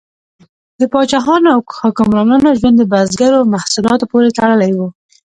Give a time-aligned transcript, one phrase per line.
[0.79, 4.79] د پاچاهانو او حکمرانانو ژوند د بزګرو محصولاتو پورې تړلی و.